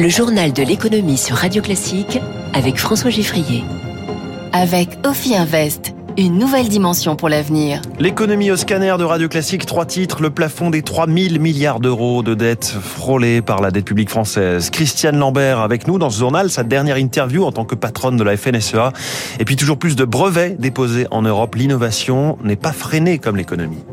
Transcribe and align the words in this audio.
Le 0.00 0.08
journal 0.08 0.54
de 0.54 0.62
l'économie 0.62 1.18
sur 1.18 1.36
Radio 1.36 1.60
Classique 1.60 2.18
avec 2.54 2.78
François 2.78 3.10
Giffrier. 3.10 3.62
Avec 4.50 4.88
Ophi 5.04 5.36
Invest, 5.36 5.92
une 6.16 6.38
nouvelle 6.38 6.70
dimension 6.70 7.16
pour 7.16 7.28
l'avenir. 7.28 7.82
L'économie 7.98 8.50
au 8.50 8.56
scanner 8.56 8.94
de 8.98 9.04
Radio 9.04 9.28
Classique, 9.28 9.66
trois 9.66 9.84
titres, 9.84 10.22
le 10.22 10.30
plafond 10.30 10.70
des 10.70 10.80
3000 10.80 11.38
milliards 11.38 11.80
d'euros 11.80 12.22
de 12.22 12.32
dettes 12.32 12.74
frôlées 12.80 13.42
par 13.42 13.60
la 13.60 13.70
dette 13.70 13.84
publique 13.84 14.08
française. 14.08 14.70
Christiane 14.70 15.18
Lambert 15.18 15.60
avec 15.60 15.86
nous 15.86 15.98
dans 15.98 16.08
ce 16.08 16.18
journal, 16.18 16.48
sa 16.48 16.62
dernière 16.62 16.96
interview 16.96 17.44
en 17.44 17.52
tant 17.52 17.66
que 17.66 17.74
patronne 17.74 18.16
de 18.16 18.24
la 18.24 18.38
FNSEA. 18.38 18.94
Et 19.38 19.44
puis 19.44 19.56
toujours 19.56 19.76
plus 19.76 19.96
de 19.96 20.06
brevets 20.06 20.58
déposés 20.58 21.08
en 21.10 21.20
Europe. 21.20 21.56
L'innovation 21.56 22.38
n'est 22.42 22.56
pas 22.56 22.72
freinée 22.72 23.18
comme 23.18 23.36
l'économie. 23.36 23.84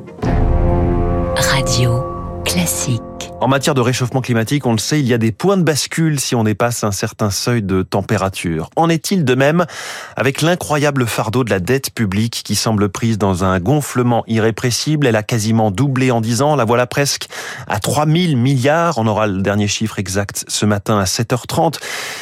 Radio 1.35 2.01
Classique. 2.45 3.01
En 3.39 3.47
matière 3.47 3.75
de 3.75 3.81
réchauffement 3.81 4.21
climatique, 4.21 4.65
on 4.65 4.71
le 4.71 4.79
sait, 4.79 4.99
il 4.99 5.07
y 5.07 5.13
a 5.13 5.19
des 5.19 5.31
points 5.31 5.57
de 5.57 5.61
bascule 5.61 6.19
si 6.19 6.33
on 6.33 6.43
dépasse 6.43 6.83
un 6.83 6.91
certain 6.91 7.29
seuil 7.29 7.61
de 7.61 7.83
température. 7.83 8.71
En 8.75 8.89
est-il 8.89 9.25
de 9.25 9.35
même 9.35 9.67
avec 10.15 10.41
l'incroyable 10.41 11.05
fardeau 11.05 11.43
de 11.43 11.51
la 11.51 11.59
dette 11.59 11.91
publique 11.91 12.41
qui 12.43 12.55
semble 12.55 12.89
prise 12.89 13.19
dans 13.19 13.43
un 13.43 13.59
gonflement 13.59 14.23
irrépressible? 14.25 15.05
Elle 15.05 15.15
a 15.15 15.21
quasiment 15.21 15.69
doublé 15.69 16.09
en 16.09 16.19
10 16.19 16.41
ans, 16.41 16.55
la 16.55 16.65
voilà 16.65 16.87
presque 16.87 17.27
à 17.67 17.79
3000 17.79 18.37
milliards. 18.37 18.97
On 18.97 19.05
aura 19.05 19.27
le 19.27 19.43
dernier 19.43 19.67
chiffre 19.67 19.99
exact 19.99 20.43
ce 20.47 20.65
matin 20.65 20.97
à 20.97 21.03
7h30. 21.03 21.75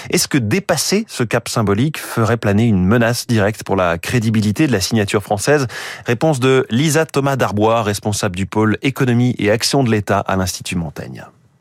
Est-ce 0.09 0.27
que 0.27 0.37
dépasser 0.37 1.05
ce 1.07 1.23
cap 1.23 1.47
symbolique 1.47 1.97
ferait 1.97 2.37
planer 2.37 2.65
une 2.65 2.85
menace 2.85 3.25
directe 3.25 3.63
pour 3.63 3.77
la 3.77 3.97
crédibilité 3.97 4.67
de 4.67 4.73
la 4.73 4.81
signature 4.81 5.23
française? 5.23 5.67
Réponse 6.05 6.41
de 6.41 6.67
Lisa 6.69 7.05
Thomas 7.05 7.37
Darbois, 7.37 7.83
responsable 7.83 8.35
du 8.35 8.45
pôle 8.45 8.77
économie 8.81 9.33
et 9.39 9.49
action 9.49 9.81
de 9.81 9.89
l'État 9.89 10.19
à 10.19 10.35
l'Institut 10.35 10.75
Montaigne. 10.75 11.04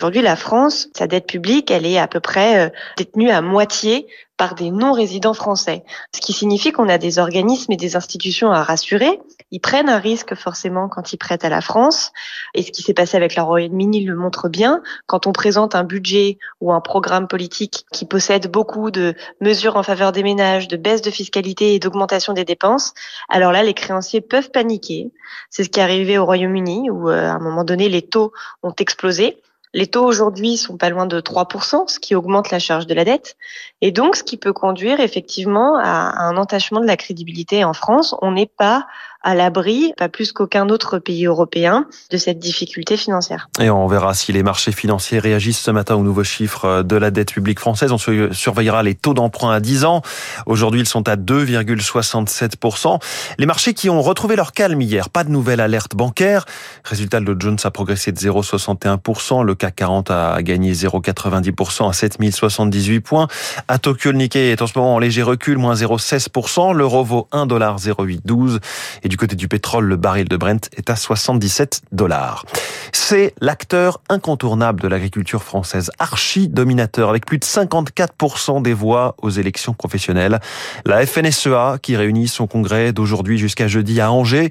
Aujourd'hui, 0.01 0.23
la 0.23 0.37
France, 0.37 0.89
sa 0.95 1.07
dette 1.07 1.27
publique, 1.27 1.71
elle 1.71 1.87
est 1.87 1.99
à 1.99 2.09
peu 2.09 2.21
près 2.21 2.67
euh, 2.67 2.69
détenue 2.97 3.31
à 3.31 3.41
moitié 3.41 4.07
par 4.37 4.55
des 4.55 4.71
non-résidents 4.71 5.35
français. 5.35 5.85
Ce 6.15 6.21
qui 6.21 6.33
signifie 6.33 6.73
qu'on 6.73 6.89
a 6.89 6.99
des 6.99 7.19
organismes 7.19 7.73
et 7.73 7.77
des 7.77 7.97
institutions 7.97 8.51
à 8.51 8.63
rassurer. 8.63 9.21
Ils 9.55 9.61
prennent 9.61 9.89
un 9.89 10.01
risque 10.01 10.35
forcément 10.35 10.89
quand 10.89 11.13
ils 11.13 11.17
prêtent 11.17 11.45
à 11.45 11.49
la 11.49 11.61
France. 11.61 12.11
Et 12.55 12.63
ce 12.65 12.73
qui 12.73 12.83
s'est 12.83 12.93
passé 12.93 13.17
avec 13.17 13.37
la 13.37 13.45
Royaume-Uni 13.45 14.05
le 14.05 14.17
montre 14.17 14.49
bien. 14.49 14.83
Quand 15.07 15.29
on 15.29 15.33
présente 15.33 15.77
un 15.77 15.85
budget 15.85 16.39
ou 16.61 16.73
un 16.73 16.81
programme 16.81 17.29
politique 17.29 17.87
qui 17.93 18.05
possède 18.05 18.51
beaucoup 18.51 18.91
de 18.91 19.15
mesures 19.41 19.77
en 19.77 19.85
faveur 19.85 20.11
des 20.11 20.25
ménages, 20.25 20.67
de 20.67 20.77
baisse 20.77 21.03
de 21.03 21.11
fiscalité 21.13 21.77
et 21.77 21.79
d'augmentation 21.79 22.33
des 22.33 22.45
dépenses, 22.45 22.95
alors 23.29 23.53
là, 23.53 23.63
les 23.63 23.75
créanciers 23.75 24.21
peuvent 24.21 24.51
paniquer. 24.51 25.13
C'est 25.51 25.63
ce 25.63 25.69
qui 25.69 25.79
est 25.79 25.85
arrivé 25.85 26.19
au 26.19 26.25
Royaume-Uni 26.25 26.91
où 26.91 27.09
euh, 27.09 27.29
à 27.29 27.35
un 27.35 27.39
moment 27.39 27.63
donné, 27.63 27.89
les 27.89 28.03
taux 28.03 28.33
ont 28.65 28.75
explosé. 28.77 29.41
Les 29.73 29.89
taux 29.89 30.05
aujourd'hui 30.05 30.57
sont 30.57 30.77
pas 30.77 30.89
loin 30.89 31.07
de 31.07 31.21
3%, 31.21 31.89
ce 31.89 32.01
qui 32.01 32.17
augmente 32.17 32.51
la 32.51 32.61
charge 32.61 32.87
de 32.87 32.95
la 32.95 33.05
dette. 33.05 33.37
Et 33.81 33.91
donc, 33.91 34.15
ce 34.15 34.25
qui 34.25 34.37
peut 34.37 34.53
conduire 34.53 34.99
effectivement 34.99 35.77
à 35.77 36.25
un 36.25 36.37
entachement 36.37 36.81
de 36.81 36.87
la 36.87 36.97
crédibilité 36.97 37.65
en 37.65 37.73
France. 37.73 38.15
On 38.23 38.33
n'est 38.33 38.51
pas 38.57 38.87
à 39.25 39.35
l'abri, 39.35 39.93
pas 39.97 40.09
plus 40.11 40.33
qu'aucun 40.33 40.69
autre 40.69 40.99
pays 40.99 41.25
européen, 41.25 41.87
de 42.11 42.17
cette 42.19 42.39
difficulté 42.39 42.97
financière. 42.97 43.49
Et 43.59 43.71
on 43.71 43.87
verra 43.87 44.13
si 44.15 44.33
les 44.33 44.43
marchés 44.43 44.71
financiers 44.71 45.19
réagissent 45.19 45.61
ce 45.61 45.71
matin 45.71 45.97
aux 45.97 46.03
nouveaux 46.03 46.25
chiffres 46.25 46.83
de 46.83 46.97
la 46.97 47.11
dette 47.11 47.33
publique 47.33 47.59
française. 47.59 47.91
On 47.91 47.99
surveillera 47.99 48.83
les 48.83 48.95
taux 48.95 49.15
d'emprunt 49.15 49.51
à 49.51 49.61
10 49.61 49.87
ans. 49.87 50.03
Aujourd'hui, 50.45 50.81
ils 50.81 50.89
sont 50.89 51.09
à 51.09 51.17
2,67%. 51.17 53.01
Les 53.39 53.47
marchés 53.47 53.73
qui 53.73 53.89
ont 53.89 54.03
retrouvé 54.03 54.37
leur 54.37 54.53
calme 54.53 54.83
hier. 54.83 55.09
Pas 55.09 55.25
de 55.25 55.31
nouvelle 55.31 55.61
alerte 55.61 55.97
bancaire. 55.97 56.45
Résultat, 56.85 57.21
le 57.21 57.35
Jones 57.39 57.59
a 57.65 57.71
progressé 57.71 58.13
de 58.13 58.19
0,61%. 58.19 59.43
Le 59.43 59.55
CAC 59.55 59.75
40 59.77 60.11
a 60.11 60.43
gagné 60.43 60.75
0,90% 60.75 61.89
à 61.89 61.93
7078 61.95 63.01
points. 63.01 63.29
À 63.69 63.79
Tokyo, 63.79 64.13
le 64.13 64.19
Nikkei 64.19 64.51
est 64.51 64.61
en 64.61 64.67
ce 64.67 64.79
moment 64.79 64.97
en 64.97 64.99
léger 64.99 65.23
recul, 65.23 65.57
moins 65.57 65.75
0,16%. 65.75 66.75
L'euro 66.75 67.03
vaut 67.05 67.27
1,0812. 67.33 68.59
Et 69.03 69.09
du 69.15 69.19
côté 69.19 69.37
du 69.37 69.47
pétrole, 69.47 69.85
le 69.85 69.95
baril 69.95 70.27
de 70.27 70.37
Brent 70.37 70.69
est 70.77 70.91
à 70.91 70.97
77 70.97 71.83
dollars. 71.93 72.45
C'est 72.91 73.33
l'acteur 73.41 74.01
incontournable 74.09 74.81
de 74.81 74.89
l'agriculture 74.89 75.45
française, 75.45 75.93
archi-dominateur, 76.01 77.11
avec 77.11 77.25
plus 77.25 77.39
de 77.39 77.45
54% 77.45 78.61
des 78.61 78.75
voix 78.75 79.15
aux 79.23 79.31
élections 79.31 79.73
professionnelles. 79.73 80.41
La 80.85 81.07
FNSEA, 81.07 81.79
qui 81.81 81.95
réunit 81.95 82.27
son 82.27 82.49
congrès 82.49 82.93
d'aujourd'hui 82.93 83.39
jusqu'à 83.39 83.69
jeudi 83.69 84.01
à 84.01 84.11
Angers, 84.11 84.51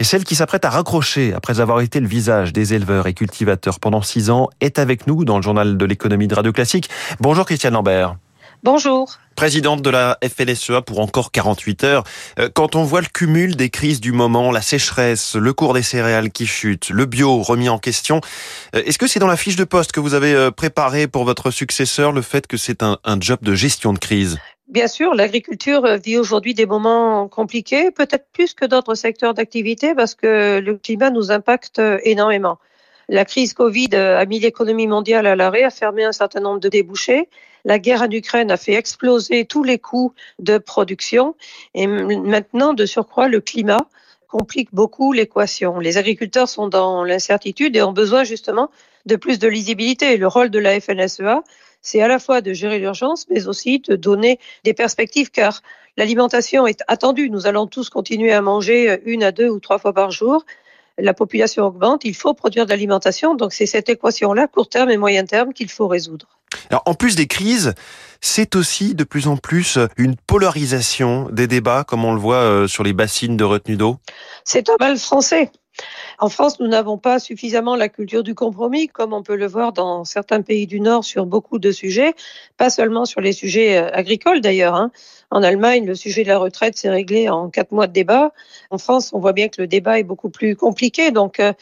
est 0.00 0.04
celle 0.04 0.24
qui 0.24 0.34
s'apprête 0.34 0.64
à 0.64 0.70
raccrocher 0.70 1.32
après 1.32 1.60
avoir 1.60 1.80
été 1.80 2.00
le 2.00 2.08
visage 2.08 2.52
des 2.52 2.74
éleveurs 2.74 3.06
et 3.06 3.14
cultivateurs 3.14 3.78
pendant 3.78 4.02
six 4.02 4.28
ans, 4.28 4.48
est 4.60 4.80
avec 4.80 5.06
nous 5.06 5.24
dans 5.24 5.36
le 5.36 5.42
journal 5.42 5.76
de 5.76 5.84
l'économie 5.84 6.26
de 6.26 6.34
Radio 6.34 6.50
Classique. 6.50 6.90
Bonjour 7.20 7.46
Christiane 7.46 7.74
Lambert. 7.74 8.16
Bonjour. 8.62 9.16
Présidente 9.36 9.80
de 9.80 9.88
la 9.88 10.18
FLSEA 10.22 10.82
pour 10.82 11.00
encore 11.00 11.32
48 11.32 11.84
heures. 11.84 12.04
Euh, 12.38 12.50
quand 12.52 12.76
on 12.76 12.82
voit 12.82 13.00
le 13.00 13.06
cumul 13.06 13.56
des 13.56 13.70
crises 13.70 14.02
du 14.02 14.12
moment, 14.12 14.52
la 14.52 14.60
sécheresse, 14.60 15.34
le 15.34 15.54
cours 15.54 15.72
des 15.72 15.82
céréales 15.82 16.30
qui 16.30 16.46
chute, 16.46 16.90
le 16.90 17.06
bio 17.06 17.40
remis 17.40 17.70
en 17.70 17.78
question, 17.78 18.20
euh, 18.74 18.82
est-ce 18.84 18.98
que 18.98 19.06
c'est 19.06 19.18
dans 19.18 19.26
la 19.26 19.38
fiche 19.38 19.56
de 19.56 19.64
poste 19.64 19.92
que 19.92 20.00
vous 20.00 20.12
avez 20.12 20.34
euh, 20.34 20.50
préparé 20.50 21.06
pour 21.06 21.24
votre 21.24 21.50
successeur 21.50 22.12
le 22.12 22.20
fait 22.20 22.46
que 22.46 22.58
c'est 22.58 22.82
un, 22.82 22.98
un 23.04 23.18
job 23.18 23.38
de 23.40 23.54
gestion 23.54 23.94
de 23.94 23.98
crise? 23.98 24.36
Bien 24.68 24.88
sûr, 24.88 25.14
l'agriculture 25.14 25.96
vit 25.96 26.18
aujourd'hui 26.18 26.52
des 26.52 26.66
moments 26.66 27.28
compliqués, 27.28 27.90
peut-être 27.90 28.26
plus 28.34 28.52
que 28.52 28.66
d'autres 28.66 28.94
secteurs 28.94 29.32
d'activité 29.32 29.94
parce 29.94 30.14
que 30.14 30.60
le 30.60 30.76
climat 30.76 31.08
nous 31.08 31.32
impacte 31.32 31.80
énormément. 32.04 32.58
La 33.08 33.24
crise 33.24 33.54
Covid 33.54 33.96
a 33.96 34.24
mis 34.26 34.38
l'économie 34.38 34.86
mondiale 34.86 35.26
à 35.26 35.34
l'arrêt, 35.34 35.64
a 35.64 35.70
fermé 35.70 36.04
un 36.04 36.12
certain 36.12 36.40
nombre 36.40 36.60
de 36.60 36.68
débouchés. 36.68 37.28
La 37.64 37.78
guerre 37.78 38.02
en 38.02 38.10
Ukraine 38.10 38.50
a 38.50 38.56
fait 38.56 38.74
exploser 38.74 39.44
tous 39.44 39.62
les 39.62 39.78
coûts 39.78 40.12
de 40.38 40.58
production. 40.58 41.34
Et 41.74 41.86
maintenant, 41.86 42.74
de 42.74 42.86
surcroît, 42.86 43.28
le 43.28 43.40
climat 43.40 43.88
complique 44.28 44.68
beaucoup 44.72 45.12
l'équation. 45.12 45.78
Les 45.78 45.98
agriculteurs 45.98 46.48
sont 46.48 46.68
dans 46.68 47.04
l'incertitude 47.04 47.76
et 47.76 47.82
ont 47.82 47.92
besoin 47.92 48.24
justement 48.24 48.70
de 49.06 49.16
plus 49.16 49.38
de 49.38 49.48
lisibilité. 49.48 50.16
Le 50.16 50.28
rôle 50.28 50.50
de 50.50 50.58
la 50.58 50.80
FNSEA, 50.80 51.42
c'est 51.82 52.00
à 52.00 52.08
la 52.08 52.18
fois 52.18 52.40
de 52.40 52.52
gérer 52.52 52.78
l'urgence, 52.78 53.26
mais 53.28 53.48
aussi 53.48 53.80
de 53.80 53.96
donner 53.96 54.38
des 54.64 54.74
perspectives, 54.74 55.30
car 55.30 55.62
l'alimentation 55.96 56.66
est 56.66 56.82
attendue. 56.86 57.30
Nous 57.30 57.46
allons 57.46 57.66
tous 57.66 57.90
continuer 57.90 58.32
à 58.32 58.40
manger 58.40 59.00
une 59.04 59.24
à 59.24 59.32
deux 59.32 59.48
ou 59.48 59.58
trois 59.58 59.78
fois 59.78 59.92
par 59.92 60.10
jour 60.10 60.44
la 61.00 61.14
population 61.14 61.64
augmente, 61.64 62.04
il 62.04 62.14
faut 62.14 62.34
produire 62.34 62.66
de 62.66 62.70
l'alimentation. 62.70 63.34
Donc 63.34 63.52
c'est 63.52 63.66
cette 63.66 63.88
équation-là, 63.88 64.46
court 64.48 64.68
terme 64.68 64.90
et 64.90 64.96
moyen 64.96 65.24
terme, 65.24 65.52
qu'il 65.52 65.70
faut 65.70 65.88
résoudre. 65.88 66.39
Alors, 66.68 66.82
en 66.86 66.94
plus 66.94 67.14
des 67.14 67.26
crises, 67.26 67.74
c'est 68.20 68.56
aussi 68.56 68.94
de 68.94 69.04
plus 69.04 69.28
en 69.28 69.36
plus 69.36 69.78
une 69.96 70.16
polarisation 70.16 71.28
des 71.30 71.46
débats, 71.46 71.84
comme 71.84 72.04
on 72.04 72.12
le 72.12 72.20
voit 72.20 72.36
euh, 72.36 72.66
sur 72.66 72.84
les 72.84 72.92
bassines 72.92 73.36
de 73.36 73.44
retenue 73.44 73.76
d'eau. 73.76 73.98
C'est 74.44 74.68
un 74.68 74.76
mal 74.78 74.98
français. 74.98 75.50
En 76.22 76.28
France, 76.28 76.60
nous 76.60 76.66
n'avons 76.66 76.98
pas 76.98 77.18
suffisamment 77.18 77.76
la 77.76 77.88
culture 77.88 78.22
du 78.22 78.34
compromis, 78.34 78.88
comme 78.88 79.14
on 79.14 79.22
peut 79.22 79.36
le 79.36 79.46
voir 79.46 79.72
dans 79.72 80.04
certains 80.04 80.42
pays 80.42 80.66
du 80.66 80.78
Nord 80.78 81.02
sur 81.02 81.24
beaucoup 81.24 81.58
de 81.58 81.72
sujets, 81.72 82.12
pas 82.58 82.68
seulement 82.68 83.06
sur 83.06 83.22
les 83.22 83.32
sujets 83.32 83.78
euh, 83.78 83.88
agricoles 83.94 84.42
d'ailleurs. 84.42 84.74
Hein. 84.74 84.92
En 85.30 85.42
Allemagne, 85.42 85.86
le 85.86 85.94
sujet 85.94 86.22
de 86.22 86.28
la 86.28 86.36
retraite 86.36 86.76
s'est 86.76 86.90
réglé 86.90 87.30
en 87.30 87.48
quatre 87.48 87.72
mois 87.72 87.86
de 87.86 87.94
débat. 87.94 88.32
En 88.68 88.76
France, 88.76 89.12
on 89.14 89.18
voit 89.18 89.32
bien 89.32 89.48
que 89.48 89.62
le 89.62 89.66
débat 89.66 89.98
est 89.98 90.02
beaucoup 90.02 90.28
plus 90.28 90.56
compliqué. 90.56 91.10
Donc, 91.10 91.40
euh, 91.40 91.54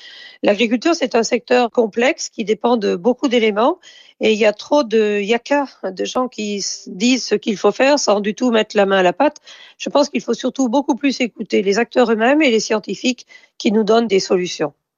l'agriculture, 0.43 0.97
c'est 0.97 1.15
un 1.15 1.23
secteur 1.23 1.71
complexe 1.71 2.29
qui 2.29 2.45
dépend 2.45 2.77
de 2.77 2.97
beaucoup 2.97 3.29
d'éléments. 3.29 3.79
Et 4.21 4.33
il 4.33 4.39
y 4.39 4.47
a 4.47 4.53
trop 4.53 4.83
de 4.83 5.21
yaka, 5.21 5.67
de 5.85 6.05
gens 6.05 6.27
qui 6.27 6.65
disent 6.89 7.25
ce 7.25 7.37
qu'il 7.37 7.57
faut 7.57 7.71
faire 7.71 8.01
sans 8.01 8.19
du 8.19 8.35
tout 8.35 8.51
mettre 8.51 8.77
la 8.77 8.85
main 8.85 8.99
à 8.99 9.03
la 9.05 9.13
pâte. 9.13 9.37
Je 9.79 9.91
pense 9.91 10.09
qu'il 10.09 10.23
faut 10.23 10.35
surtout 10.35 10.69
beaucoup 10.69 10.97
plus 10.97 11.21
écouter 11.21 11.63
les 11.63 11.79
acteurs 11.79 12.11
eux-mêmes 12.11 12.43
et 12.43 12.51
les 12.51 12.59
scientifiques 12.59 13.27
qui 13.59 13.71
nous 13.71 13.85
donnent 13.85 14.09
des 14.09 14.19
solutions. 14.19 14.48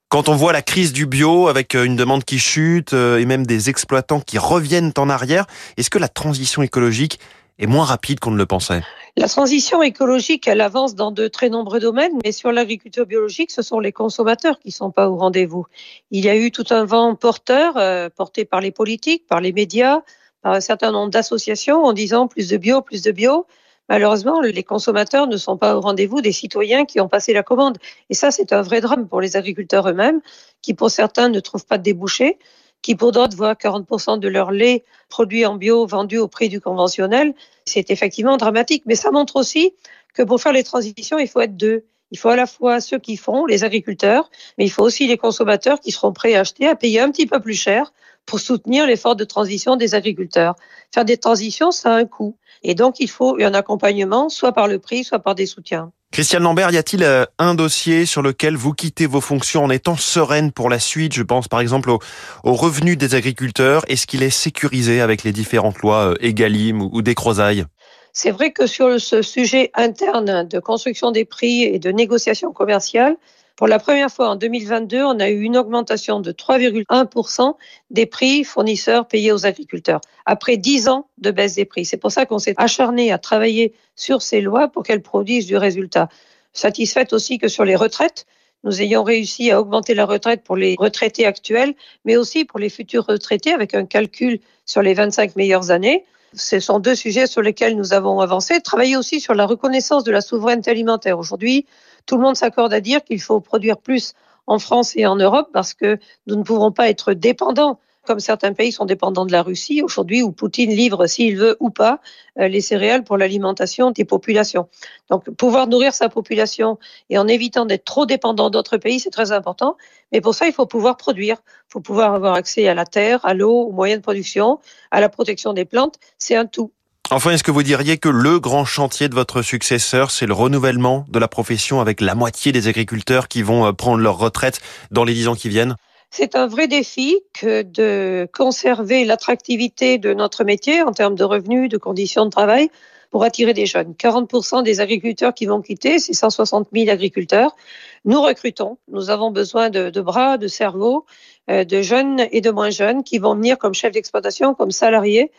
Quand 0.09 0.27
on 0.27 0.35
voit 0.35 0.51
la 0.51 0.61
crise 0.61 0.91
du 0.91 1.05
bio 1.05 1.47
avec 1.47 1.73
euh, 1.73 1.85
une 1.85 1.95
demande 1.95 2.25
qui 2.25 2.37
chute 2.37 2.93
euh, 2.93 3.17
et 3.17 3.25
même 3.25 3.45
des 3.45 3.69
exploitants 3.69 4.19
qui 4.19 4.37
reviennent 4.37 4.91
en 4.97 5.09
arrière, 5.09 5.45
est-ce 5.77 5.89
que 5.89 5.99
la 5.99 6.09
transition 6.09 6.61
écologique 6.61 7.19
est 7.59 7.67
moins 7.67 7.85
rapide 7.85 8.19
qu'on 8.19 8.31
ne 8.31 8.37
le 8.37 8.45
pensait? 8.45 8.81
La 9.15 9.27
transition 9.27 9.81
écologique, 9.81 10.47
elle 10.47 10.61
avance 10.61 10.95
dans 10.95 11.11
de 11.11 11.27
très 11.27 11.49
nombreux 11.49 11.79
domaines, 11.79 12.11
mais 12.23 12.31
sur 12.31 12.51
l'agriculture 12.51 13.05
biologique, 13.05 13.51
ce 13.51 13.61
sont 13.61 13.79
les 13.79 13.91
consommateurs 13.91 14.59
qui 14.59 14.69
ne 14.69 14.73
sont 14.73 14.91
pas 14.91 15.09
au 15.09 15.15
rendez-vous. 15.15 15.65
Il 16.11 16.25
y 16.25 16.29
a 16.29 16.35
eu 16.35 16.51
tout 16.51 16.65
un 16.71 16.85
vent 16.85 17.15
porteur, 17.15 17.77
euh, 17.77 18.09
porté 18.09 18.45
par 18.45 18.61
les 18.61 18.71
politiques, 18.71 19.27
par 19.27 19.41
les 19.41 19.53
médias, 19.53 19.99
par 20.41 20.53
un 20.53 20.61
certain 20.61 20.91
nombre 20.91 21.11
d'associations 21.11 21.83
en 21.83 21.93
disant 21.93 22.27
plus 22.27 22.49
de 22.49 22.57
bio, 22.57 22.81
plus 22.81 23.01
de 23.01 23.11
bio. 23.11 23.45
Malheureusement, 23.91 24.39
les 24.39 24.63
consommateurs 24.63 25.27
ne 25.27 25.35
sont 25.35 25.57
pas 25.57 25.75
au 25.75 25.81
rendez-vous 25.81 26.21
des 26.21 26.31
citoyens 26.31 26.85
qui 26.85 27.01
ont 27.01 27.09
passé 27.09 27.33
la 27.33 27.43
commande. 27.43 27.77
Et 28.09 28.13
ça, 28.13 28.31
c'est 28.31 28.53
un 28.53 28.61
vrai 28.61 28.79
drame 28.79 29.05
pour 29.05 29.19
les 29.19 29.35
agriculteurs 29.35 29.89
eux-mêmes, 29.89 30.21
qui 30.61 30.73
pour 30.73 30.89
certains 30.89 31.27
ne 31.27 31.41
trouvent 31.41 31.65
pas 31.65 31.77
de 31.77 31.83
débouchés, 31.83 32.39
qui 32.81 32.95
pour 32.95 33.11
d'autres 33.11 33.35
voient 33.35 33.53
40% 33.53 34.17
de 34.17 34.29
leur 34.29 34.51
lait 34.51 34.85
produit 35.09 35.45
en 35.45 35.55
bio 35.55 35.85
vendu 35.85 36.19
au 36.19 36.29
prix 36.29 36.47
du 36.47 36.61
conventionnel. 36.61 37.33
C'est 37.65 37.91
effectivement 37.91 38.37
dramatique. 38.37 38.83
Mais 38.85 38.95
ça 38.95 39.11
montre 39.11 39.35
aussi 39.35 39.73
que 40.13 40.23
pour 40.23 40.39
faire 40.39 40.53
les 40.53 40.63
transitions, 40.63 41.19
il 41.19 41.27
faut 41.27 41.41
être 41.41 41.57
deux. 41.57 41.83
Il 42.11 42.17
faut 42.17 42.29
à 42.29 42.37
la 42.37 42.45
fois 42.45 42.79
ceux 42.79 42.97
qui 42.97 43.17
font, 43.17 43.45
les 43.45 43.65
agriculteurs, 43.65 44.31
mais 44.57 44.63
il 44.63 44.69
faut 44.69 44.83
aussi 44.83 45.05
les 45.05 45.17
consommateurs 45.17 45.81
qui 45.81 45.91
seront 45.91 46.13
prêts 46.13 46.35
à 46.35 46.39
acheter, 46.39 46.65
à 46.65 46.77
payer 46.77 47.01
un 47.01 47.11
petit 47.11 47.25
peu 47.25 47.41
plus 47.41 47.55
cher 47.55 47.91
pour 48.25 48.39
soutenir 48.39 48.87
l'effort 48.87 49.15
de 49.15 49.23
transition 49.23 49.75
des 49.75 49.95
agriculteurs. 49.95 50.55
Faire 50.93 51.05
des 51.05 51.17
transitions, 51.17 51.71
ça 51.71 51.93
a 51.93 51.97
un 51.97 52.05
coût. 52.05 52.37
Et 52.63 52.75
donc, 52.75 52.99
il 52.99 53.09
faut 53.09 53.37
un 53.41 53.53
accompagnement, 53.53 54.29
soit 54.29 54.51
par 54.51 54.67
le 54.67 54.79
prix, 54.79 55.03
soit 55.03 55.19
par 55.19 55.35
des 55.35 55.45
soutiens. 55.45 55.91
Christiane 56.11 56.43
Lambert, 56.43 56.71
y 56.71 56.77
a-t-il 56.77 57.03
euh, 57.03 57.25
un 57.39 57.55
dossier 57.55 58.05
sur 58.05 58.21
lequel 58.21 58.57
vous 58.57 58.73
quittez 58.73 59.05
vos 59.05 59.21
fonctions 59.21 59.63
en 59.63 59.69
étant 59.69 59.95
sereine 59.95 60.51
pour 60.51 60.69
la 60.69 60.77
suite? 60.77 61.13
Je 61.13 61.23
pense 61.23 61.47
par 61.47 61.61
exemple 61.61 61.89
aux, 61.89 61.99
revenus 62.43 62.97
des 62.97 63.15
agriculteurs. 63.15 63.83
Est-ce 63.87 64.05
qu'il 64.07 64.21
est 64.21 64.29
sécurisé 64.29 64.99
avec 64.99 65.23
les 65.23 65.31
différentes 65.31 65.79
lois 65.79 66.13
EGalim 66.19 66.81
ou 66.81 67.01
des 67.01 67.15
Crozailles? 67.15 67.65
C'est 68.11 68.31
vrai 68.31 68.51
que 68.51 68.67
sur 68.67 68.99
ce 68.99 69.21
sujet 69.21 69.71
interne 69.73 70.45
de 70.45 70.59
construction 70.59 71.11
des 71.11 71.23
prix 71.23 71.63
et 71.63 71.79
de 71.79 71.91
négociation 71.91 72.51
commerciale, 72.51 73.15
pour 73.55 73.67
la 73.67 73.79
première 73.79 74.09
fois 74.09 74.29
en 74.29 74.35
2022, 74.35 75.03
on 75.03 75.19
a 75.19 75.29
eu 75.29 75.41
une 75.41 75.57
augmentation 75.57 76.19
de 76.19 76.31
3,1% 76.31 77.55
des 77.89 78.05
prix 78.05 78.43
fournisseurs 78.43 79.07
payés 79.07 79.31
aux 79.31 79.45
agriculteurs, 79.45 80.01
après 80.25 80.57
10 80.57 80.87
ans 80.87 81.07
de 81.17 81.31
baisse 81.31 81.55
des 81.55 81.65
prix. 81.65 81.85
C'est 81.85 81.97
pour 81.97 82.11
ça 82.11 82.25
qu'on 82.25 82.39
s'est 82.39 82.55
acharné 82.57 83.11
à 83.11 83.17
travailler 83.17 83.73
sur 83.95 84.21
ces 84.21 84.41
lois 84.41 84.67
pour 84.67 84.83
qu'elles 84.83 85.01
produisent 85.01 85.45
du 85.45 85.57
résultat. 85.57 86.09
Satisfaite 86.53 87.13
aussi 87.13 87.37
que 87.37 87.47
sur 87.47 87.65
les 87.65 87.75
retraites, 87.75 88.25
nous 88.63 88.81
ayons 88.81 89.03
réussi 89.03 89.51
à 89.51 89.59
augmenter 89.59 89.93
la 89.93 90.05
retraite 90.05 90.43
pour 90.43 90.55
les 90.55 90.75
retraités 90.77 91.25
actuels, 91.25 91.73
mais 92.05 92.15
aussi 92.15 92.45
pour 92.45 92.59
les 92.59 92.69
futurs 92.69 93.05
retraités 93.05 93.51
avec 93.51 93.73
un 93.73 93.85
calcul 93.85 94.39
sur 94.65 94.81
les 94.81 94.93
25 94.93 95.35
meilleures 95.35 95.71
années. 95.71 96.05
Ce 96.33 96.59
sont 96.59 96.79
deux 96.79 96.95
sujets 96.95 97.27
sur 97.27 97.41
lesquels 97.41 97.75
nous 97.75 97.93
avons 97.93 98.19
avancé. 98.19 98.61
Travailler 98.61 98.95
aussi 98.95 99.19
sur 99.19 99.33
la 99.33 99.45
reconnaissance 99.45 100.03
de 100.03 100.11
la 100.11 100.21
souveraineté 100.21 100.71
alimentaire. 100.71 101.19
Aujourd'hui, 101.19 101.65
tout 102.05 102.15
le 102.15 102.23
monde 102.23 102.37
s'accorde 102.37 102.73
à 102.73 102.79
dire 102.79 103.03
qu'il 103.03 103.21
faut 103.21 103.41
produire 103.41 103.77
plus 103.77 104.13
en 104.47 104.59
France 104.59 104.95
et 104.95 105.05
en 105.05 105.15
Europe 105.15 105.49
parce 105.53 105.73
que 105.73 105.97
nous 106.27 106.35
ne 106.35 106.43
pouvons 106.43 106.71
pas 106.71 106.89
être 106.89 107.13
dépendants 107.13 107.79
comme 108.05 108.19
certains 108.19 108.53
pays 108.53 108.71
sont 108.71 108.85
dépendants 108.85 109.25
de 109.25 109.31
la 109.31 109.43
Russie 109.43 109.81
aujourd'hui, 109.81 110.21
où 110.21 110.31
Poutine 110.31 110.71
livre, 110.71 111.07
s'il 111.07 111.37
veut 111.37 111.57
ou 111.59 111.69
pas, 111.69 111.99
euh, 112.39 112.47
les 112.47 112.61
céréales 112.61 113.03
pour 113.03 113.17
l'alimentation 113.17 113.91
des 113.91 114.05
populations. 114.05 114.67
Donc, 115.09 115.29
pouvoir 115.31 115.67
nourrir 115.67 115.93
sa 115.93 116.09
population 116.09 116.79
et 117.09 117.17
en 117.17 117.27
évitant 117.27 117.65
d'être 117.65 117.85
trop 117.85 118.05
dépendant 118.05 118.49
d'autres 118.49 118.77
pays, 118.77 118.99
c'est 118.99 119.11
très 119.11 119.31
important. 119.31 119.77
Mais 120.11 120.21
pour 120.21 120.33
ça, 120.33 120.47
il 120.47 120.53
faut 120.53 120.65
pouvoir 120.65 120.97
produire. 120.97 121.37
Il 121.69 121.73
faut 121.73 121.79
pouvoir 121.79 122.13
avoir 122.13 122.33
accès 122.33 122.67
à 122.67 122.73
la 122.73 122.85
terre, 122.85 123.23
à 123.25 123.33
l'eau, 123.33 123.67
aux 123.67 123.71
moyens 123.71 123.99
de 123.99 124.03
production, 124.03 124.59
à 124.89 124.99
la 124.99 125.09
protection 125.09 125.53
des 125.53 125.65
plantes. 125.65 125.95
C'est 126.17 126.35
un 126.35 126.45
tout. 126.45 126.71
Enfin, 127.13 127.31
est-ce 127.31 127.43
que 127.43 127.51
vous 127.51 127.63
diriez 127.63 127.97
que 127.97 128.07
le 128.07 128.39
grand 128.39 128.63
chantier 128.63 129.09
de 129.09 129.15
votre 129.15 129.41
successeur, 129.41 130.11
c'est 130.11 130.25
le 130.25 130.33
renouvellement 130.33 131.05
de 131.09 131.19
la 131.19 131.27
profession 131.27 131.81
avec 131.81 131.99
la 131.99 132.15
moitié 132.15 132.53
des 132.53 132.69
agriculteurs 132.69 133.27
qui 133.27 133.41
vont 133.43 133.65
euh, 133.65 133.73
prendre 133.73 133.97
leur 133.97 134.17
retraite 134.17 134.61
dans 134.91 135.03
les 135.03 135.13
dix 135.13 135.27
ans 135.27 135.35
qui 135.35 135.49
viennent? 135.49 135.75
C'est 136.11 136.35
un 136.35 136.45
vrai 136.45 136.67
défi 136.67 137.21
que 137.33 137.61
de 137.61 138.27
conserver 138.33 139.05
l'attractivité 139.05 139.97
de 139.97 140.13
notre 140.13 140.43
métier 140.43 140.81
en 140.81 140.91
termes 140.91 141.15
de 141.15 141.23
revenus, 141.23 141.69
de 141.69 141.77
conditions 141.77 142.25
de 142.25 142.29
travail 142.29 142.69
pour 143.11 143.23
attirer 143.23 143.53
des 143.53 143.65
jeunes. 143.65 143.93
40% 143.93 144.61
des 144.63 144.81
agriculteurs 144.81 145.33
qui 145.33 145.45
vont 145.45 145.61
quitter, 145.61 145.99
c'est 145.99 146.13
160 146.13 146.67
000 146.73 146.89
agriculteurs. 146.89 147.55
Nous 148.03 148.21
recrutons. 148.21 148.77
Nous 148.89 149.09
avons 149.09 149.31
besoin 149.31 149.69
de, 149.69 150.01
bras, 150.01 150.37
de 150.37 150.47
cerveaux, 150.47 151.05
euh, 151.49 151.63
de 151.63 151.81
jeunes 151.81 152.27
et 152.31 152.41
de 152.41 152.51
moins 152.51 152.69
jeunes 152.69 153.03
qui 153.03 153.17
vont 153.17 153.35
venir 153.35 153.57
comme 153.57 153.73
chefs 153.73 153.93
d'exploitation, 153.93 154.53
comme 154.53 154.71
salariés 154.71 155.31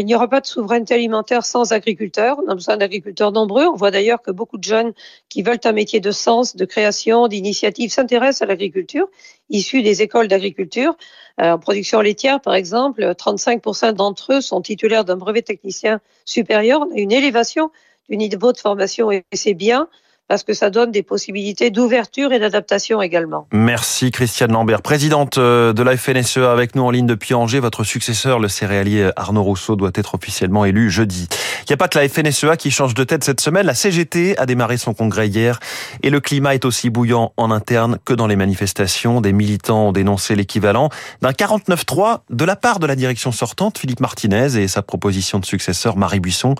il 0.00 0.06
n'y 0.06 0.14
aura 0.14 0.28
pas 0.28 0.40
de 0.40 0.46
souveraineté 0.46 0.94
alimentaire 0.94 1.44
sans 1.44 1.72
agriculteurs. 1.72 2.38
On 2.44 2.50
a 2.50 2.54
besoin 2.54 2.76
d'agriculteurs 2.76 3.32
nombreux. 3.32 3.66
On 3.66 3.76
voit 3.76 3.90
d'ailleurs 3.90 4.22
que 4.22 4.30
beaucoup 4.30 4.58
de 4.58 4.64
jeunes 4.64 4.92
qui 5.28 5.42
veulent 5.42 5.60
un 5.64 5.72
métier 5.72 6.00
de 6.00 6.10
sens, 6.10 6.56
de 6.56 6.64
création, 6.64 7.28
d'initiative 7.28 7.92
s'intéressent 7.92 8.42
à 8.42 8.46
l'agriculture, 8.46 9.08
issus 9.50 9.82
des 9.82 10.02
écoles 10.02 10.28
d'agriculture. 10.28 10.96
Euh, 11.40 11.52
en 11.52 11.58
production 11.58 12.00
laitière, 12.00 12.40
par 12.40 12.54
exemple, 12.54 13.02
35% 13.02 13.92
d'entre 13.92 14.34
eux 14.34 14.40
sont 14.40 14.60
titulaires 14.60 15.04
d'un 15.04 15.16
brevet 15.16 15.42
technicien 15.42 16.00
supérieur. 16.24 16.80
On 16.80 16.94
a 16.94 16.98
une 16.98 17.12
élévation 17.12 17.70
du 18.08 18.16
niveau 18.16 18.52
de 18.52 18.58
formation 18.58 19.10
et 19.10 19.24
c'est 19.32 19.54
bien 19.54 19.88
parce 20.28 20.42
que 20.42 20.54
ça 20.54 20.70
donne 20.70 20.90
des 20.90 21.02
possibilités 21.02 21.70
d'ouverture 21.70 22.32
et 22.32 22.38
d'adaptation 22.38 23.02
également. 23.02 23.46
Merci 23.52 24.10
Christiane 24.10 24.52
Lambert, 24.52 24.82
présidente 24.82 25.38
euh, 25.38 25.72
de 25.72 25.82
la 25.82 25.96
FNSEA 25.96 26.50
avec 26.50 26.74
nous 26.74 26.82
en 26.82 26.90
ligne 26.90 27.06
depuis 27.06 27.34
Angers. 27.34 27.60
Votre 27.60 27.84
successeur, 27.84 28.38
le 28.38 28.48
céréalier 28.48 29.10
Arnaud 29.16 29.42
Rousseau, 29.42 29.76
doit 29.76 29.90
être 29.94 30.14
officiellement 30.14 30.64
élu 30.64 30.90
jeudi. 30.90 31.28
Il 31.60 31.70
n'y 31.70 31.74
a 31.74 31.76
pas 31.76 31.88
que 31.88 31.98
la 31.98 32.08
FNSEA 32.08 32.56
qui 32.56 32.70
change 32.70 32.94
de 32.94 33.04
tête 33.04 33.24
cette 33.24 33.40
semaine. 33.40 33.66
La 33.66 33.74
CGT 33.74 34.38
a 34.38 34.46
démarré 34.46 34.76
son 34.76 34.94
congrès 34.94 35.28
hier 35.28 35.60
et 36.02 36.10
le 36.10 36.20
climat 36.20 36.54
est 36.54 36.64
aussi 36.64 36.90
bouillant 36.90 37.32
en 37.36 37.50
interne 37.50 37.98
que 38.04 38.14
dans 38.14 38.26
les 38.26 38.36
manifestations. 38.36 39.20
Des 39.20 39.32
militants 39.32 39.88
ont 39.88 39.92
dénoncé 39.92 40.36
l'équivalent 40.36 40.88
d'un 41.20 41.32
49-3 41.32 42.20
de 42.30 42.44
la 42.44 42.56
part 42.56 42.78
de 42.78 42.86
la 42.86 42.96
direction 42.96 43.32
sortante, 43.32 43.78
Philippe 43.78 44.00
Martinez, 44.00 44.56
et 44.56 44.68
sa 44.68 44.82
proposition 44.82 45.38
de 45.38 45.44
successeur, 45.44 45.96
Marie 45.96 46.20
Buisson. 46.20 46.54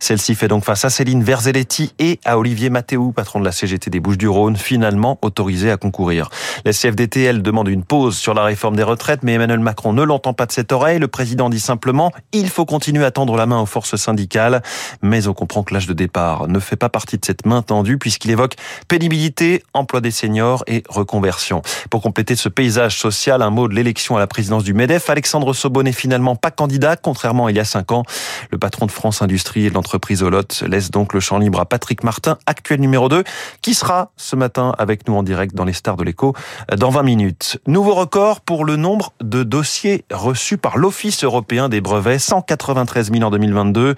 Celle-ci 0.00 0.34
fait 0.34 0.48
donc 0.48 0.64
face 0.64 0.84
à 0.84 0.90
Céline 0.90 1.22
Verzelletti 1.22 1.94
et 1.98 2.18
à 2.24 2.38
Olivier 2.38 2.70
Patron 3.10 3.40
de 3.40 3.44
la 3.44 3.50
CGT 3.50 3.90
des 3.90 3.98
Bouches-du-Rhône, 3.98 4.56
finalement 4.56 5.18
autorisé 5.22 5.72
à 5.72 5.76
concourir. 5.76 6.30
La 6.64 6.72
CFDT, 6.72 7.22
elle, 7.24 7.42
demande 7.42 7.66
une 7.66 7.82
pause 7.82 8.16
sur 8.16 8.34
la 8.34 8.44
réforme 8.44 8.76
des 8.76 8.84
retraites, 8.84 9.24
mais 9.24 9.32
Emmanuel 9.32 9.58
Macron 9.58 9.92
ne 9.92 10.04
l'entend 10.04 10.34
pas 10.34 10.46
de 10.46 10.52
cette 10.52 10.70
oreille. 10.70 10.98
Le 10.98 11.08
président 11.08 11.50
dit 11.50 11.58
simplement, 11.58 12.12
il 12.32 12.48
faut 12.48 12.66
continuer 12.66 13.04
à 13.04 13.10
tendre 13.10 13.36
la 13.36 13.46
main 13.46 13.60
aux 13.60 13.66
forces 13.66 13.96
syndicales. 13.96 14.62
Mais 15.02 15.26
on 15.26 15.34
comprend 15.34 15.62
que 15.62 15.74
l'âge 15.74 15.86
de 15.86 15.94
départ 15.94 16.46
ne 16.48 16.60
fait 16.60 16.76
pas 16.76 16.88
partie 16.88 17.18
de 17.18 17.24
cette 17.24 17.46
main 17.46 17.62
tendue 17.62 17.98
puisqu'il 17.98 18.30
évoque 18.30 18.56
pénibilité, 18.86 19.62
emploi 19.72 20.00
des 20.00 20.10
seniors 20.10 20.62
et 20.66 20.82
reconversion. 20.88 21.62
Pour 21.90 22.02
compléter 22.02 22.36
ce 22.36 22.48
paysage 22.48 22.98
social, 22.98 23.42
un 23.42 23.50
mot 23.50 23.68
de 23.68 23.74
l'élection 23.74 24.16
à 24.16 24.20
la 24.20 24.26
présidence 24.26 24.64
du 24.64 24.74
MEDEF. 24.74 25.08
Alexandre 25.08 25.54
Sobon 25.54 25.82
n'est 25.82 25.92
finalement 25.92 26.36
pas 26.36 26.50
candidat, 26.50 26.96
contrairement 26.96 27.46
à 27.46 27.50
il 27.50 27.56
y 27.56 27.60
a 27.60 27.64
cinq 27.64 27.92
ans. 27.92 28.02
Le 28.50 28.58
patron 28.58 28.86
de 28.86 28.90
France 28.90 29.22
Industrie 29.22 29.66
et 29.66 29.70
de 29.70 29.74
l'entreprise 29.74 30.22
Olot 30.22 30.42
laisse 30.66 30.90
donc 30.90 31.14
le 31.14 31.20
champ 31.20 31.38
libre 31.38 31.60
à 31.60 31.66
Patrick 31.66 32.02
Martin, 32.04 32.38
actuel 32.46 32.80
numéro 32.80 32.91
numéro 32.92 33.08
2, 33.08 33.24
qui 33.62 33.72
sera 33.72 34.12
ce 34.18 34.36
matin 34.36 34.74
avec 34.76 35.08
nous 35.08 35.14
en 35.14 35.22
direct 35.22 35.54
dans 35.54 35.64
les 35.64 35.72
stars 35.72 35.96
de 35.96 36.04
l'écho 36.04 36.34
dans 36.76 36.90
20 36.90 37.02
minutes. 37.04 37.58
Nouveau 37.66 37.94
record 37.94 38.42
pour 38.42 38.66
le 38.66 38.76
nombre 38.76 39.14
de 39.22 39.44
dossiers 39.44 40.04
reçus 40.12 40.58
par 40.58 40.76
l'Office 40.76 41.24
européen 41.24 41.70
des 41.70 41.80
brevets, 41.80 42.18
193 42.18 43.10
000 43.10 43.24
en 43.24 43.30
2022, 43.30 43.94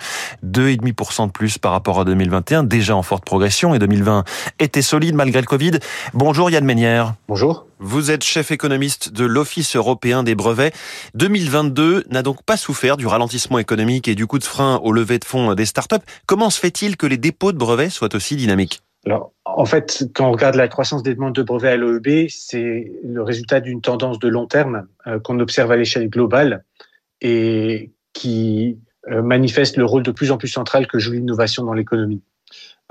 2,5% 0.46 1.26
de 1.26 1.32
plus 1.32 1.58
par 1.58 1.72
rapport 1.72 1.98
à 1.98 2.04
2021, 2.04 2.62
déjà 2.62 2.94
en 2.94 3.02
forte 3.02 3.24
progression, 3.24 3.74
et 3.74 3.80
2020 3.80 4.22
était 4.60 4.80
solide 4.80 5.16
malgré 5.16 5.40
le 5.40 5.46
Covid. 5.46 5.72
Bonjour 6.12 6.48
Yann 6.48 6.64
Ménière. 6.64 7.14
Bonjour. 7.26 7.66
Vous 7.80 8.12
êtes 8.12 8.22
chef 8.22 8.52
économiste 8.52 9.12
de 9.12 9.24
l'Office 9.24 9.74
européen 9.74 10.22
des 10.22 10.36
brevets. 10.36 10.72
2022 11.14 12.04
n'a 12.10 12.22
donc 12.22 12.44
pas 12.44 12.56
souffert 12.56 12.96
du 12.96 13.08
ralentissement 13.08 13.58
économique 13.58 14.06
et 14.06 14.14
du 14.14 14.28
coup 14.28 14.38
de 14.38 14.44
frein 14.44 14.80
au 14.84 14.92
lever 14.92 15.18
de 15.18 15.24
fonds 15.24 15.54
des 15.54 15.66
startups. 15.66 15.96
Comment 16.26 16.50
se 16.50 16.60
fait-il 16.60 16.96
que 16.96 17.06
les 17.06 17.18
dépôts 17.18 17.50
de 17.50 17.58
brevets 17.58 17.90
soient 17.90 18.14
aussi 18.14 18.36
dynamiques? 18.36 18.83
Alors, 19.06 19.32
en 19.44 19.66
fait, 19.66 20.04
quand 20.14 20.28
on 20.28 20.32
regarde 20.32 20.54
la 20.54 20.68
croissance 20.68 21.02
des 21.02 21.14
demandes 21.14 21.34
de 21.34 21.42
brevets 21.42 21.72
à 21.72 21.76
l'OEB, 21.76 22.28
c'est 22.28 22.90
le 23.02 23.22
résultat 23.22 23.60
d'une 23.60 23.82
tendance 23.82 24.18
de 24.18 24.28
long 24.28 24.46
terme 24.46 24.88
euh, 25.06 25.18
qu'on 25.18 25.38
observe 25.40 25.70
à 25.72 25.76
l'échelle 25.76 26.08
globale 26.08 26.64
et 27.20 27.92
qui 28.14 28.78
euh, 29.10 29.22
manifeste 29.22 29.76
le 29.76 29.84
rôle 29.84 30.02
de 30.02 30.10
plus 30.10 30.30
en 30.30 30.38
plus 30.38 30.48
central 30.48 30.86
que 30.86 30.98
joue 30.98 31.12
l'innovation 31.12 31.64
dans 31.64 31.74
l'économie. 31.74 32.22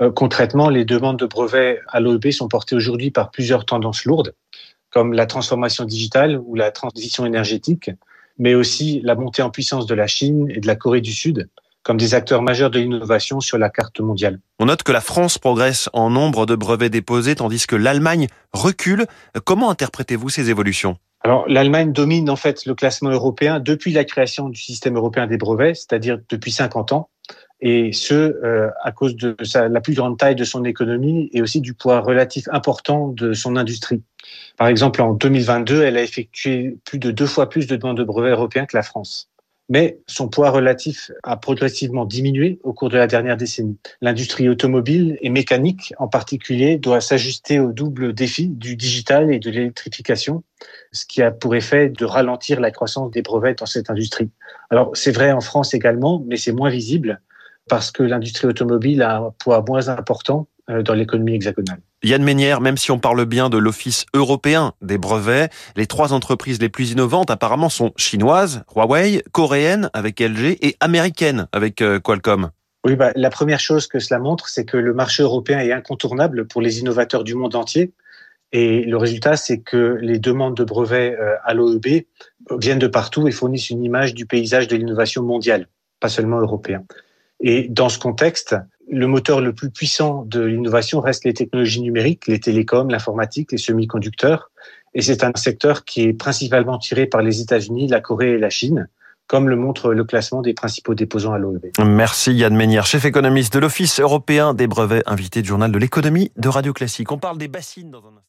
Euh, 0.02 0.10
concrètement, 0.10 0.68
les 0.68 0.84
demandes 0.84 1.18
de 1.18 1.26
brevets 1.26 1.80
à 1.88 1.98
l'OEB 1.98 2.30
sont 2.30 2.48
portées 2.48 2.76
aujourd'hui 2.76 3.10
par 3.10 3.30
plusieurs 3.30 3.64
tendances 3.64 4.04
lourdes, 4.04 4.34
comme 4.90 5.12
la 5.12 5.26
transformation 5.26 5.84
digitale 5.84 6.40
ou 6.44 6.54
la 6.54 6.70
transition 6.70 7.26
énergétique, 7.26 7.90
mais 8.38 8.54
aussi 8.54 9.00
la 9.02 9.16
montée 9.16 9.42
en 9.42 9.50
puissance 9.50 9.86
de 9.86 9.94
la 9.94 10.06
Chine 10.06 10.48
et 10.50 10.60
de 10.60 10.66
la 10.66 10.76
Corée 10.76 11.00
du 11.00 11.12
Sud, 11.12 11.48
comme 11.84 11.98
des 11.98 12.14
acteurs 12.14 12.42
majeurs 12.42 12.70
de 12.70 12.80
l'innovation 12.80 13.40
sur 13.40 13.58
la 13.58 13.70
carte 13.70 14.00
mondiale. 14.00 14.40
On 14.58 14.66
note 14.66 14.82
que 14.82 14.92
la 14.92 15.00
France 15.00 15.38
progresse 15.38 15.88
en 15.92 16.10
nombre 16.10 16.46
de 16.46 16.56
brevets 16.56 16.90
déposés, 16.90 17.36
tandis 17.36 17.66
que 17.66 17.76
l'Allemagne 17.76 18.26
recule. 18.52 19.06
Comment 19.44 19.70
interprétez-vous 19.70 20.30
ces 20.30 20.50
évolutions? 20.50 20.96
Alors, 21.20 21.46
l'Allemagne 21.48 21.92
domine 21.92 22.28
en 22.28 22.36
fait 22.36 22.66
le 22.66 22.74
classement 22.74 23.10
européen 23.10 23.60
depuis 23.60 23.92
la 23.92 24.04
création 24.04 24.48
du 24.48 24.60
système 24.60 24.96
européen 24.96 25.26
des 25.26 25.38
brevets, 25.38 25.74
c'est-à-dire 25.74 26.18
depuis 26.28 26.52
50 26.52 26.92
ans, 26.92 27.08
et 27.60 27.92
ce 27.92 28.14
euh, 28.14 28.68
à 28.82 28.92
cause 28.92 29.16
de 29.16 29.34
sa, 29.42 29.68
la 29.68 29.80
plus 29.80 29.94
grande 29.94 30.18
taille 30.18 30.34
de 30.34 30.44
son 30.44 30.64
économie 30.64 31.30
et 31.32 31.40
aussi 31.40 31.62
du 31.62 31.72
poids 31.72 32.00
relatif 32.00 32.46
important 32.52 33.08
de 33.08 33.32
son 33.32 33.56
industrie. 33.56 34.02
Par 34.58 34.68
exemple, 34.68 35.00
en 35.00 35.14
2022, 35.14 35.82
elle 35.82 35.96
a 35.96 36.02
effectué 36.02 36.76
plus 36.84 36.98
de 36.98 37.10
deux 37.10 37.26
fois 37.26 37.48
plus 37.48 37.66
de 37.66 37.76
demandes 37.76 37.96
de 37.96 38.04
brevets 38.04 38.32
européens 38.32 38.66
que 38.66 38.76
la 38.76 38.82
France 38.82 39.30
mais 39.68 39.98
son 40.06 40.28
poids 40.28 40.50
relatif 40.50 41.10
a 41.22 41.36
progressivement 41.36 42.04
diminué 42.04 42.58
au 42.62 42.72
cours 42.72 42.90
de 42.90 42.96
la 42.96 43.06
dernière 43.06 43.36
décennie. 43.36 43.78
L'industrie 44.00 44.48
automobile 44.48 45.18
et 45.22 45.30
mécanique 45.30 45.94
en 45.98 46.08
particulier 46.08 46.76
doit 46.76 47.00
s'ajuster 47.00 47.58
au 47.58 47.72
double 47.72 48.12
défi 48.12 48.48
du 48.48 48.76
digital 48.76 49.32
et 49.32 49.38
de 49.38 49.50
l'électrification, 49.50 50.42
ce 50.92 51.06
qui 51.06 51.22
a 51.22 51.30
pour 51.30 51.54
effet 51.54 51.88
de 51.88 52.04
ralentir 52.04 52.60
la 52.60 52.70
croissance 52.70 53.10
des 53.10 53.22
brevets 53.22 53.58
dans 53.58 53.66
cette 53.66 53.90
industrie. 53.90 54.30
Alors 54.70 54.90
c'est 54.94 55.12
vrai 55.12 55.32
en 55.32 55.40
France 55.40 55.74
également, 55.74 56.22
mais 56.26 56.36
c'est 56.36 56.52
moins 56.52 56.70
visible 56.70 57.20
parce 57.68 57.90
que 57.90 58.02
l'industrie 58.02 58.46
automobile 58.46 59.02
a 59.02 59.16
un 59.18 59.30
poids 59.38 59.64
moins 59.66 59.88
important 59.88 60.46
euh, 60.70 60.82
dans 60.82 60.94
l'économie 60.94 61.34
hexagonale. 61.34 61.80
Yann 62.04 62.22
Ménière, 62.22 62.60
même 62.60 62.76
si 62.76 62.90
on 62.90 62.98
parle 62.98 63.24
bien 63.24 63.48
de 63.48 63.56
l'Office 63.56 64.04
européen 64.12 64.74
des 64.82 64.98
brevets, 64.98 65.50
les 65.74 65.86
trois 65.86 66.12
entreprises 66.12 66.60
les 66.60 66.68
plus 66.68 66.92
innovantes 66.92 67.30
apparemment 67.30 67.70
sont 67.70 67.92
chinoises, 67.96 68.62
Huawei, 68.76 69.22
coréennes 69.32 69.88
avec 69.94 70.20
LG 70.20 70.58
et 70.60 70.76
américaines 70.80 71.48
avec 71.52 71.80
euh, 71.80 71.98
Qualcomm. 71.98 72.50
Oui, 72.84 72.94
bah, 72.96 73.12
la 73.16 73.30
première 73.30 73.58
chose 73.58 73.86
que 73.86 73.98
cela 73.98 74.20
montre, 74.20 74.48
c'est 74.48 74.66
que 74.66 74.76
le 74.76 74.92
marché 74.92 75.22
européen 75.22 75.58
est 75.60 75.72
incontournable 75.72 76.46
pour 76.46 76.60
les 76.60 76.80
innovateurs 76.80 77.24
du 77.24 77.34
monde 77.34 77.54
entier. 77.54 77.94
Et 78.52 78.84
le 78.84 78.98
résultat, 78.98 79.38
c'est 79.38 79.60
que 79.60 79.96
les 80.02 80.18
demandes 80.18 80.56
de 80.56 80.64
brevets 80.64 81.16
euh, 81.18 81.36
à 81.42 81.54
l'OEB 81.54 82.04
viennent 82.60 82.78
de 82.78 82.86
partout 82.86 83.26
et 83.26 83.32
fournissent 83.32 83.70
une 83.70 83.82
image 83.82 84.12
du 84.12 84.26
paysage 84.26 84.68
de 84.68 84.76
l'innovation 84.76 85.22
mondiale, 85.22 85.68
pas 86.00 86.10
seulement 86.10 86.38
européen. 86.38 86.84
Et 87.40 87.66
dans 87.70 87.88
ce 87.88 87.98
contexte, 87.98 88.54
le 88.94 89.06
moteur 89.06 89.40
le 89.40 89.52
plus 89.52 89.70
puissant 89.70 90.24
de 90.26 90.40
l'innovation 90.40 91.00
reste 91.00 91.24
les 91.24 91.34
technologies 91.34 91.82
numériques, 91.82 92.26
les 92.26 92.40
télécoms, 92.40 92.88
l'informatique, 92.88 93.52
les 93.52 93.58
semi-conducteurs. 93.58 94.50
Et 94.94 95.02
c'est 95.02 95.24
un 95.24 95.32
secteur 95.34 95.84
qui 95.84 96.02
est 96.02 96.12
principalement 96.12 96.78
tiré 96.78 97.06
par 97.06 97.20
les 97.20 97.40
États-Unis, 97.40 97.88
la 97.88 98.00
Corée 98.00 98.32
et 98.32 98.38
la 98.38 98.50
Chine 98.50 98.88
comme 99.26 99.48
le 99.48 99.56
montre 99.56 99.94
le 99.94 100.04
classement 100.04 100.42
des 100.42 100.52
principaux 100.52 100.94
déposants 100.94 101.32
à 101.32 101.38
l'OEB. 101.38 101.70
Merci 101.82 102.34
Yann 102.34 102.54
Ménière, 102.54 102.84
chef 102.84 103.06
économiste 103.06 103.54
de 103.54 103.58
l'Office 103.58 103.98
européen 103.98 104.52
des 104.52 104.66
brevets, 104.66 105.02
invité 105.06 105.40
du 105.40 105.48
journal 105.48 105.72
de 105.72 105.78
l'économie 105.78 106.30
de 106.36 106.48
Radio 106.48 106.74
Classique. 106.74 107.10
On 107.10 107.18
parle 107.18 107.38
des 107.38 107.48
bassines 107.48 107.90
dans 107.90 108.00
un. 108.00 108.24